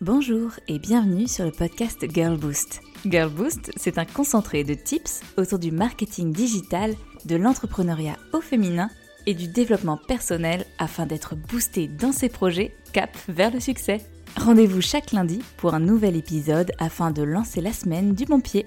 [0.00, 2.82] Bonjour et bienvenue sur le podcast Girl Boost.
[3.06, 6.94] Girl Boost, c'est un concentré de tips autour du marketing digital,
[7.26, 8.90] de l'entrepreneuriat au féminin
[9.26, 14.04] et du développement personnel afin d'être boosté dans ses projets cap vers le succès.
[14.36, 18.66] Rendez-vous chaque lundi pour un nouvel épisode afin de lancer la semaine du bon pied.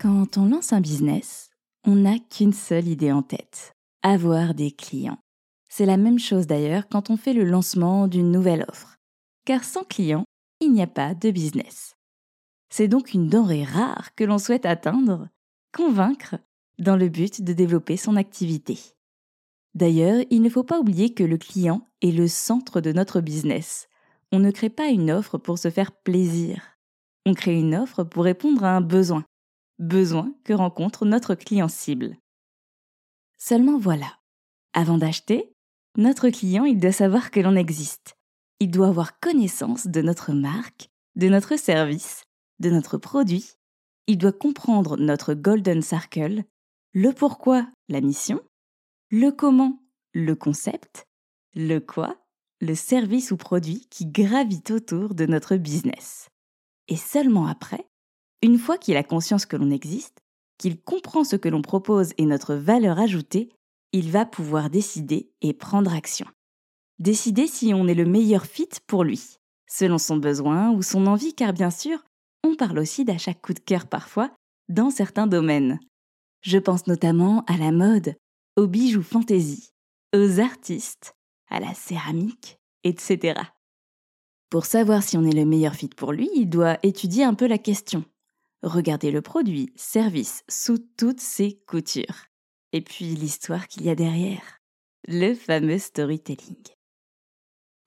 [0.00, 1.50] Quand on lance un business,
[1.86, 5.18] on n'a qu'une seule idée en tête, avoir des clients.
[5.70, 8.96] C'est la même chose d'ailleurs quand on fait le lancement d'une nouvelle offre.
[9.44, 10.24] Car sans clients,
[10.60, 11.96] il n'y a pas de business.
[12.70, 15.28] C'est donc une denrée rare que l'on souhaite atteindre,
[15.72, 16.36] convaincre,
[16.78, 18.78] dans le but de développer son activité.
[19.74, 23.88] D'ailleurs, il ne faut pas oublier que le client est le centre de notre business.
[24.32, 26.76] On ne crée pas une offre pour se faire plaisir.
[27.26, 29.24] On crée une offre pour répondre à un besoin.
[29.78, 32.16] Besoin que rencontre notre client cible.
[33.38, 34.18] Seulement voilà.
[34.72, 35.52] Avant d'acheter,
[35.96, 38.17] notre client, il doit savoir que l'on existe
[38.60, 42.24] il doit avoir connaissance de notre marque, de notre service,
[42.58, 43.52] de notre produit.
[44.06, 46.44] Il doit comprendre notre Golden Circle,
[46.92, 48.40] le pourquoi, la mission,
[49.10, 51.06] le comment, le concept,
[51.54, 52.16] le quoi,
[52.60, 56.28] le service ou produit qui gravite autour de notre business.
[56.88, 57.86] Et seulement après,
[58.42, 60.18] une fois qu'il a conscience que l'on existe,
[60.58, 63.50] qu'il comprend ce que l'on propose et notre valeur ajoutée,
[63.92, 66.26] il va pouvoir décider et prendre action
[66.98, 69.38] décider si on est le meilleur fit pour lui,
[69.68, 72.04] selon son besoin ou son envie, car bien sûr,
[72.44, 74.30] on parle aussi d'achat coup de cœur parfois
[74.68, 75.78] dans certains domaines.
[76.42, 78.14] Je pense notamment à la mode,
[78.56, 79.70] aux bijoux fantaisie,
[80.14, 81.14] aux artistes,
[81.48, 83.40] à la céramique, etc.
[84.50, 87.46] Pour savoir si on est le meilleur fit pour lui, il doit étudier un peu
[87.46, 88.04] la question.
[88.62, 92.26] Regarder le produit, service, sous toutes ses coutures.
[92.72, 94.58] Et puis l'histoire qu'il y a derrière.
[95.06, 96.77] Le fameux storytelling.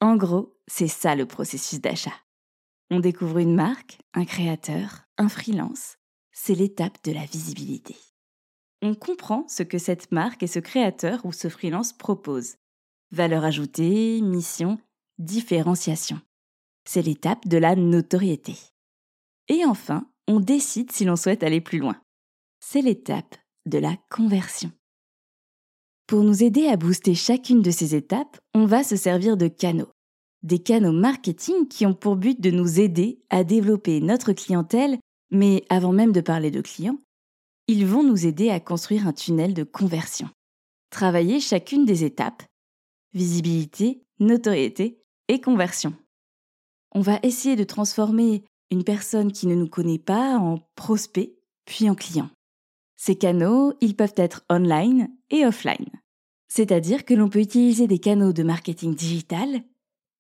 [0.02, 2.16] En gros, c'est ça le processus d'achat.
[2.90, 5.98] On découvre une marque, un créateur, un freelance.
[6.32, 7.96] C'est l'étape de la visibilité.
[8.82, 12.56] On comprend ce que cette marque et ce créateur ou ce freelance proposent.
[13.12, 14.80] Valeur ajoutée, mission,
[15.20, 16.20] différenciation.
[16.84, 18.56] C'est l'étape de la notoriété.
[19.50, 22.02] Et enfin, on décide si l'on souhaite aller plus loin.
[22.60, 23.36] C'est l'étape
[23.68, 24.72] de la conversion.
[26.12, 29.88] Pour nous aider à booster chacune de ces étapes, on va se servir de canaux.
[30.44, 35.64] Des canaux marketing qui ont pour but de nous aider à développer notre clientèle, mais
[35.70, 36.98] avant même de parler de clients,
[37.70, 40.28] ils vont nous aider à construire un tunnel de conversion.
[40.90, 42.44] Travailler chacune des étapes,
[43.14, 45.94] visibilité, notoriété et conversion.
[46.94, 51.90] On va essayer de transformer une personne qui ne nous connaît pas en prospect, puis
[51.90, 52.30] en client.
[52.98, 55.90] Ces canaux, ils peuvent être online et offline.
[56.48, 59.64] C'est-à-dire que l'on peut utiliser des canaux de marketing digital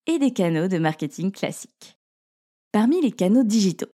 [0.07, 1.97] et des canaux de marketing classiques.
[2.71, 3.91] Parmi les canaux digitaux,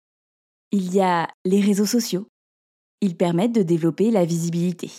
[0.73, 2.27] il y a les réseaux sociaux.
[3.01, 4.91] Ils permettent de développer la visibilité.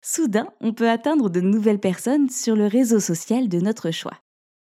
[0.00, 4.20] Soudain, on peut atteindre de nouvelles personnes sur le réseau social de notre choix,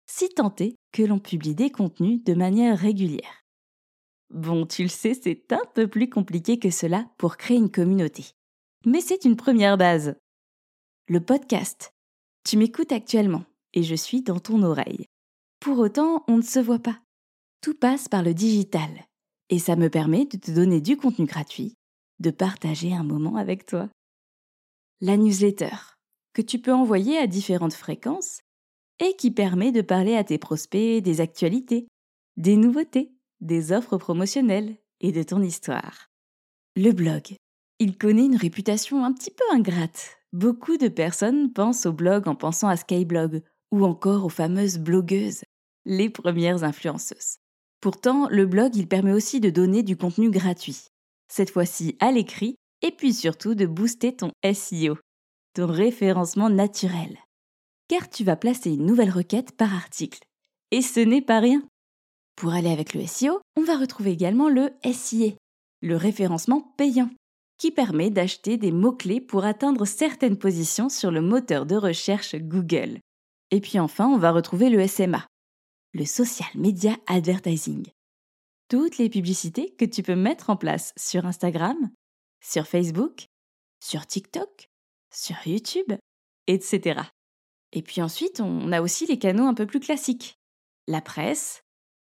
[0.06, 3.44] si tant est que l'on publie des contenus de manière régulière.
[4.28, 8.32] Bon, tu le sais, c'est un peu plus compliqué que cela pour créer une communauté.
[8.84, 10.16] Mais c'est une première base.
[11.06, 11.92] Le podcast,
[12.44, 13.44] tu m'écoutes actuellement
[13.74, 15.04] et je suis dans ton oreille.
[15.60, 16.98] Pour autant, on ne se voit pas.
[17.60, 18.88] Tout passe par le digital
[19.50, 21.74] et ça me permet de te donner du contenu gratuit,
[22.20, 23.90] de partager un moment avec toi.
[25.02, 25.76] La newsletter,
[26.32, 28.40] que tu peux envoyer à différentes fréquences
[28.98, 31.86] et qui permet de parler à tes prospects des actualités,
[32.38, 36.08] des nouveautés, des offres promotionnelles et de ton histoire.
[36.76, 37.36] Le blog.
[37.78, 42.34] Il connaît une réputation un petit peu ingrate Beaucoup de personnes pensent au blog en
[42.34, 43.40] pensant à Skyblog
[43.70, 45.44] ou encore aux fameuses blogueuses,
[45.84, 47.36] les premières influenceuses.
[47.80, 50.88] Pourtant, le blog, il permet aussi de donner du contenu gratuit,
[51.28, 54.98] cette fois-ci à l'écrit, et puis surtout de booster ton SEO,
[55.54, 57.16] ton référencement naturel.
[57.86, 60.24] Car tu vas placer une nouvelle requête par article.
[60.72, 61.62] Et ce n'est pas rien.
[62.34, 65.34] Pour aller avec le SEO, on va retrouver également le SIA,
[65.80, 67.08] le référencement payant
[67.58, 72.98] qui permet d'acheter des mots-clés pour atteindre certaines positions sur le moteur de recherche Google.
[73.50, 75.26] Et puis enfin, on va retrouver le SMA,
[75.92, 77.86] le Social Media Advertising.
[78.68, 81.76] Toutes les publicités que tu peux mettre en place sur Instagram,
[82.42, 83.26] sur Facebook,
[83.80, 84.68] sur TikTok,
[85.12, 85.92] sur YouTube,
[86.46, 87.02] etc.
[87.72, 90.38] Et puis ensuite, on a aussi les canaux un peu plus classiques.
[90.88, 91.62] La presse,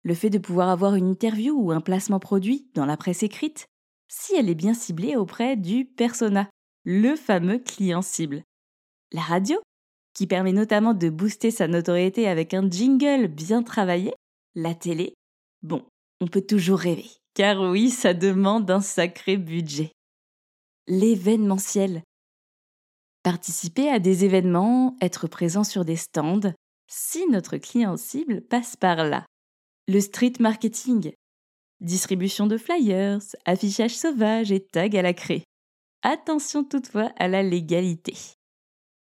[0.02, 3.66] le fait de pouvoir avoir une interview ou un placement produit dans la presse écrite,
[4.12, 6.50] si elle est bien ciblée auprès du persona,
[6.84, 8.44] le fameux client cible.
[9.10, 9.58] La radio,
[10.14, 14.12] qui permet notamment de booster sa notoriété avec un jingle bien travaillé.
[14.54, 15.14] La télé,
[15.62, 15.82] bon,
[16.20, 17.08] on peut toujours rêver.
[17.34, 19.92] Car oui, ça demande un sacré budget.
[20.86, 22.02] L'événementiel.
[23.22, 26.52] Participer à des événements, être présent sur des stands,
[26.86, 29.24] si notre client cible passe par là.
[29.88, 31.12] Le street marketing.
[31.82, 35.42] Distribution de flyers, affichage sauvage et tag à la craie.
[36.02, 38.14] Attention toutefois à la légalité.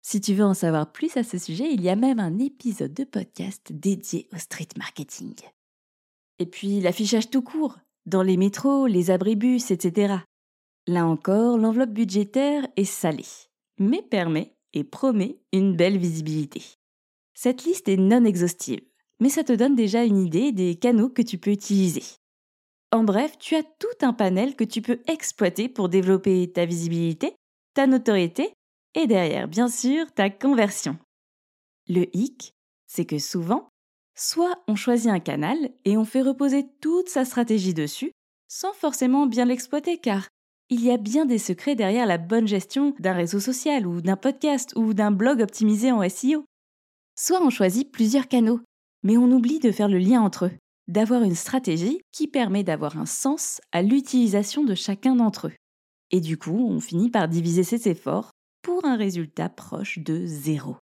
[0.03, 2.93] Si tu veux en savoir plus à ce sujet, il y a même un épisode
[2.93, 5.33] de podcast dédié au street marketing.
[6.37, 10.13] Et puis l'affichage tout court, dans les métros, les abribus, etc.
[10.85, 13.25] Là encore, l'enveloppe budgétaire est salée,
[13.79, 16.61] mais permet et promet une belle visibilité.
[17.33, 18.81] Cette liste est non exhaustive,
[19.19, 22.03] mais ça te donne déjà une idée des canaux que tu peux utiliser.
[22.91, 27.35] En bref, tu as tout un panel que tu peux exploiter pour développer ta visibilité,
[27.73, 28.53] ta notoriété
[28.95, 30.97] et derrière, bien sûr, ta conversion.
[31.89, 32.53] Le hic,
[32.85, 33.67] c'est que souvent,
[34.15, 38.13] soit on choisit un canal et on fait reposer toute sa stratégie dessus,
[38.47, 40.29] sans forcément bien l'exploiter car
[40.69, 44.17] il y a bien des secrets derrière la bonne gestion d'un réseau social ou d'un
[44.17, 46.45] podcast ou d'un blog optimisé en SEO.
[47.19, 48.61] Soit on choisit plusieurs canaux,
[49.03, 50.51] mais on oublie de faire le lien entre eux
[50.87, 55.53] d'avoir une stratégie qui permet d'avoir un sens à l'utilisation de chacun d'entre eux.
[56.11, 58.31] Et du coup, on finit par diviser ses efforts
[58.61, 60.77] pour un résultat proche de zéro.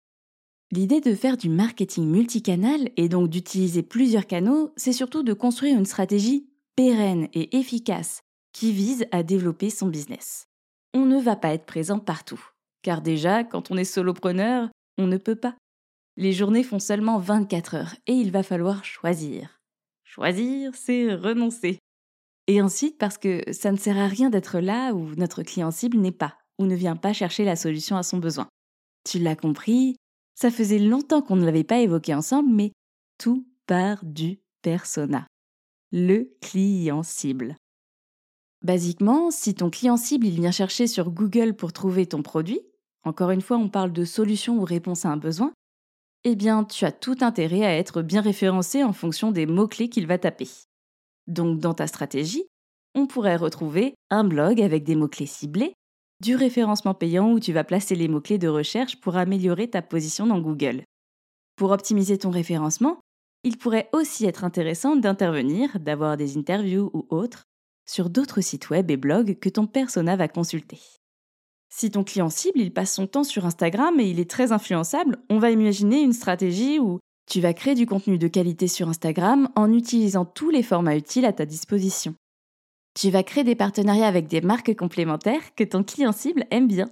[0.72, 5.78] L'idée de faire du marketing multicanal et donc d'utiliser plusieurs canaux, c'est surtout de construire
[5.78, 8.22] une stratégie pérenne et efficace
[8.54, 10.48] qui vise à développer son business.
[10.94, 12.42] On ne va pas être présent partout,
[12.82, 15.56] car déjà, quand on est solopreneur, on ne peut pas.
[16.18, 19.61] Les journées font seulement 24 heures et il va falloir choisir.
[20.14, 21.80] Choisir, c'est renoncer.
[22.48, 25.98] Et ensuite parce que ça ne sert à rien d'être là où notre client cible
[26.00, 28.50] n'est pas, ou ne vient pas chercher la solution à son besoin.
[29.10, 29.96] Tu l'as compris,
[30.36, 32.74] ça faisait longtemps qu'on ne l'avait pas évoqué ensemble, mais
[33.20, 35.28] tout part du persona.
[35.94, 37.56] Le client cible.
[38.64, 42.60] Basiquement, si ton client cible il vient chercher sur Google pour trouver ton produit,
[43.06, 45.54] encore une fois on parle de solution ou réponse à un besoin,
[46.24, 50.08] eh bien, tu as tout intérêt à être bien référencé en fonction des mots-clés qu'il
[50.08, 50.48] va taper.
[51.28, 52.46] Donc, dans ta stratégie,
[52.94, 55.74] on pourrait retrouver un blog avec des mots-clés ciblés,
[56.22, 60.28] du référencement payant où tu vas placer les mots-clés de recherche pour améliorer ta position
[60.28, 60.84] dans Google.
[61.56, 63.00] Pour optimiser ton référencement,
[63.44, 67.46] il pourrait aussi être intéressant d'intervenir, d'avoir des interviews ou autres,
[67.90, 70.80] sur d'autres sites web et blogs que ton persona va consulter.
[71.74, 75.18] Si ton client cible, il passe son temps sur Instagram et il est très influençable,
[75.30, 79.48] on va imaginer une stratégie où tu vas créer du contenu de qualité sur Instagram
[79.56, 82.14] en utilisant tous les formats utiles à ta disposition.
[82.94, 86.90] Tu vas créer des partenariats avec des marques complémentaires que ton client cible aime bien.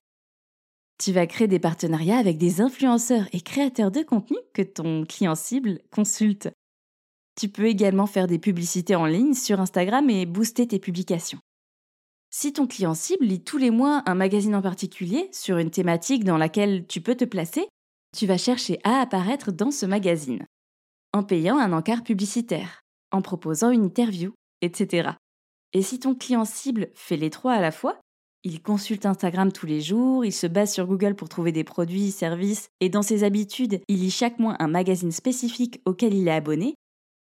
[0.98, 5.36] Tu vas créer des partenariats avec des influenceurs et créateurs de contenu que ton client
[5.36, 6.50] cible consulte.
[7.36, 11.40] Tu peux également faire des publicités en ligne sur Instagram et booster tes publications.
[12.32, 16.24] Si ton client cible lit tous les mois un magazine en particulier sur une thématique
[16.24, 17.68] dans laquelle tu peux te placer,
[18.16, 20.46] tu vas chercher à apparaître dans ce magazine,
[21.12, 22.82] en payant un encart publicitaire,
[23.12, 25.12] en proposant une interview, etc.
[25.74, 28.00] Et si ton client cible fait les trois à la fois,
[28.44, 32.12] il consulte Instagram tous les jours, il se base sur Google pour trouver des produits,
[32.12, 36.32] services, et dans ses habitudes, il lit chaque mois un magazine spécifique auquel il est
[36.32, 36.76] abonné,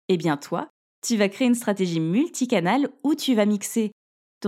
[0.08, 0.68] eh bien toi,
[1.06, 3.92] tu vas créer une stratégie multicanale où tu vas mixer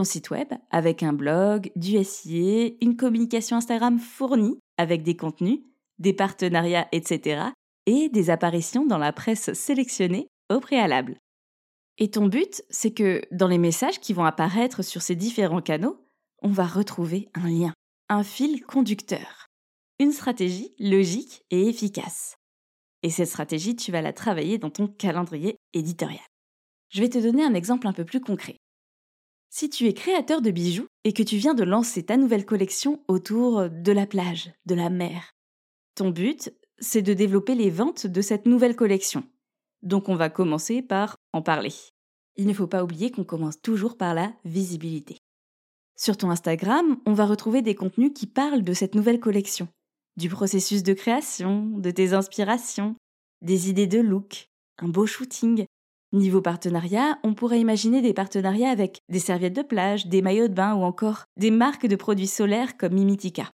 [0.04, 5.60] site web avec un blog, du SIA, une communication Instagram fournie avec des contenus,
[5.98, 7.42] des partenariats, etc.
[7.86, 11.16] et des apparitions dans la presse sélectionnée au préalable.
[11.98, 16.04] Et ton but, c'est que dans les messages qui vont apparaître sur ces différents canaux,
[16.42, 17.72] on va retrouver un lien,
[18.08, 19.46] un fil conducteur,
[19.98, 22.36] une stratégie logique et efficace.
[23.02, 26.24] Et cette stratégie, tu vas la travailler dans ton calendrier éditorial.
[26.90, 28.56] Je vais te donner un exemple un peu plus concret.
[29.58, 33.02] Si tu es créateur de bijoux et que tu viens de lancer ta nouvelle collection
[33.08, 35.32] autour de la plage, de la mer,
[35.94, 39.24] ton but, c'est de développer les ventes de cette nouvelle collection.
[39.80, 41.72] Donc on va commencer par en parler.
[42.36, 45.16] Il ne faut pas oublier qu'on commence toujours par la visibilité.
[45.96, 49.68] Sur ton Instagram, on va retrouver des contenus qui parlent de cette nouvelle collection,
[50.18, 52.94] du processus de création, de tes inspirations,
[53.40, 55.64] des idées de look, un beau shooting,
[56.16, 60.54] Niveau partenariat, on pourrait imaginer des partenariats avec des serviettes de plage, des maillots de
[60.54, 63.50] bain ou encore des marques de produits solaires comme Mimitica.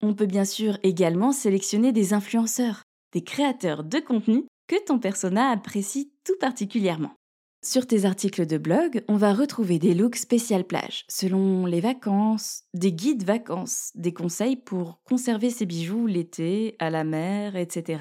[0.00, 5.50] On peut bien sûr également sélectionner des influenceurs, des créateurs de contenu que ton persona
[5.50, 7.16] apprécie tout particulièrement.
[7.64, 12.62] Sur tes articles de blog, on va retrouver des looks spécial plage, selon les vacances,
[12.74, 18.00] des guides vacances, des conseils pour conserver ses bijoux l'été, à la mer, etc.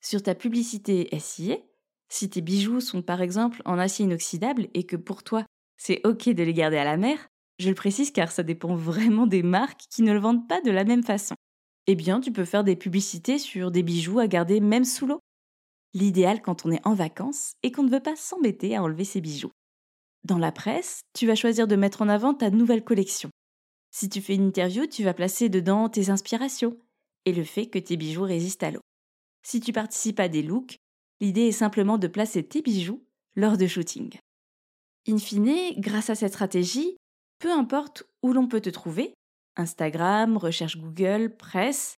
[0.00, 1.56] Sur ta publicité SIA,
[2.14, 5.44] Si tes bijoux sont par exemple en acier inoxydable et que pour toi
[5.76, 7.26] c'est ok de les garder à la mer,
[7.58, 10.70] je le précise car ça dépend vraiment des marques qui ne le vendent pas de
[10.70, 11.34] la même façon.
[11.88, 15.18] Eh bien, tu peux faire des publicités sur des bijoux à garder même sous l'eau.
[15.92, 19.20] L'idéal quand on est en vacances et qu'on ne veut pas s'embêter à enlever ses
[19.20, 19.50] bijoux.
[20.22, 23.30] Dans la presse, tu vas choisir de mettre en avant ta nouvelle collection.
[23.90, 26.78] Si tu fais une interview, tu vas placer dedans tes inspirations
[27.24, 28.82] et le fait que tes bijoux résistent à l'eau.
[29.42, 30.78] Si tu participes à des looks,
[31.20, 33.04] l'idée est simplement de placer tes bijoux
[33.36, 34.18] lors de shooting.
[35.08, 36.96] In fine, grâce à cette stratégie,
[37.38, 39.14] peu importe où l'on peut te trouver,
[39.56, 41.96] Instagram, recherche Google, presse,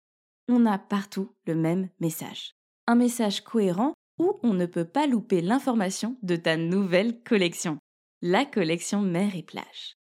[0.48, 2.52] on a partout le même message.
[2.86, 7.78] Un message cohérent où on ne peut pas louper l'information de ta nouvelle collection
[8.24, 9.98] la collection mer et plage.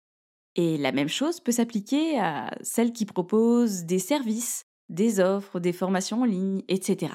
[0.55, 5.71] Et la même chose peut s'appliquer à celles qui proposent des services, des offres, des
[5.71, 7.13] formations en ligne, etc.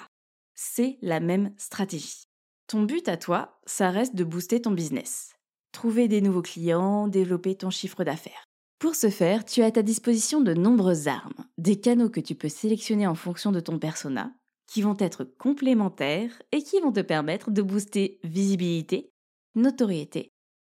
[0.65, 2.29] C'est la même stratégie.
[2.69, 5.35] Ton but à toi, ça reste de booster ton business.
[5.73, 8.45] Trouver des nouveaux clients, développer ton chiffre d'affaires.
[8.79, 12.37] Pour ce faire, tu as à ta disposition de nombreuses armes, des canaux que tu
[12.37, 14.33] peux sélectionner en fonction de ton persona,
[14.69, 19.11] qui vont être complémentaires et qui vont te permettre de booster visibilité,
[19.57, 20.31] notoriété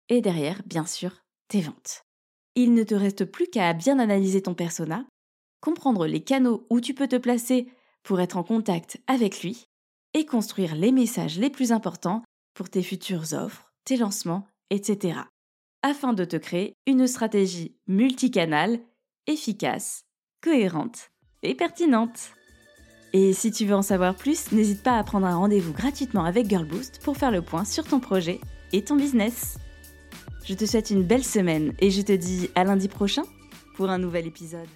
[0.07, 2.03] et derrière, bien sûr, tes ventes.
[2.53, 5.07] Il ne te reste plus qu'à bien analyser ton persona,
[5.61, 7.67] comprendre les canaux où tu peux te placer
[8.03, 9.68] pour être en contact avec lui
[10.13, 12.23] et construire les messages les plus importants
[12.53, 15.19] pour tes futures offres, tes lancements, etc.
[15.81, 18.79] afin de te créer une stratégie multicanale,
[19.27, 20.03] efficace,
[20.41, 21.11] cohérente
[21.43, 22.31] et pertinente.
[23.13, 26.47] Et si tu veux en savoir plus, n'hésite pas à prendre un rendez-vous gratuitement avec
[26.49, 28.39] Girlboost pour faire le point sur ton projet
[28.71, 29.57] et ton business.
[30.45, 33.23] Je te souhaite une belle semaine et je te dis à lundi prochain
[33.75, 34.67] pour un nouvel épisode.